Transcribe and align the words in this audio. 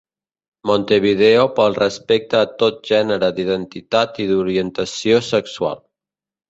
Montevideo 0.69 1.43
pel 1.59 1.77
respecte 1.81 2.39
a 2.39 2.49
tot 2.65 2.81
gènere 2.91 3.31
d'identitat 3.41 4.19
i 4.27 4.31
d'orientació 4.33 5.27
sexual. 5.35 5.89